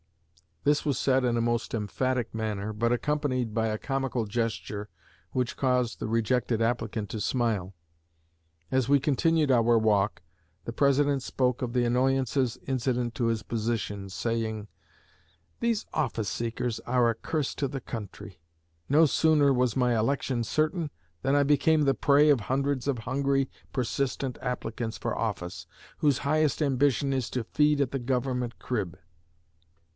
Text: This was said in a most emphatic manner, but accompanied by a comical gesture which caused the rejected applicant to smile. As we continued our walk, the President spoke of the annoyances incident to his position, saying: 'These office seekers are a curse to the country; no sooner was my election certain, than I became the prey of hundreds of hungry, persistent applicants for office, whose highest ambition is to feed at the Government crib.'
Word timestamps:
This 0.63 0.83
was 0.83 0.97
said 0.97 1.23
in 1.23 1.37
a 1.37 1.41
most 1.41 1.75
emphatic 1.75 2.33
manner, 2.33 2.73
but 2.73 2.91
accompanied 2.91 3.53
by 3.53 3.67
a 3.67 3.77
comical 3.77 4.25
gesture 4.25 4.89
which 5.31 5.57
caused 5.57 5.99
the 5.99 6.07
rejected 6.07 6.59
applicant 6.61 7.09
to 7.11 7.21
smile. 7.21 7.73
As 8.71 8.89
we 8.89 8.99
continued 8.99 9.51
our 9.51 9.77
walk, 9.77 10.21
the 10.65 10.73
President 10.73 11.21
spoke 11.21 11.61
of 11.63 11.73
the 11.73 11.83
annoyances 11.85 12.57
incident 12.67 13.13
to 13.15 13.25
his 13.25 13.41
position, 13.43 14.09
saying: 14.09 14.67
'These 15.59 15.85
office 15.93 16.29
seekers 16.29 16.79
are 16.81 17.09
a 17.09 17.15
curse 17.15 17.53
to 17.55 17.67
the 17.67 17.81
country; 17.81 18.39
no 18.89 19.05
sooner 19.05 19.53
was 19.53 19.75
my 19.75 19.97
election 19.97 20.43
certain, 20.43 20.89
than 21.23 21.35
I 21.35 21.43
became 21.43 21.83
the 21.83 21.95
prey 21.95 22.29
of 22.29 22.41
hundreds 22.41 22.87
of 22.87 22.99
hungry, 22.99 23.49
persistent 23.71 24.37
applicants 24.41 24.97
for 24.97 25.15
office, 25.17 25.67
whose 25.99 26.19
highest 26.19 26.61
ambition 26.61 27.13
is 27.13 27.29
to 27.31 27.43
feed 27.43 27.81
at 27.81 27.91
the 27.91 27.99
Government 27.99 28.57
crib.' 28.57 28.97